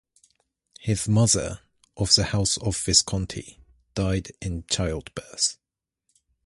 His 0.79 1.07
mother, 1.07 1.59
of 1.95 2.15
the 2.15 2.23
house 2.23 2.57
of 2.57 2.75
Visconti, 2.75 3.59
died 3.93 4.31
in 4.41 4.63
childbirth. 4.67 5.59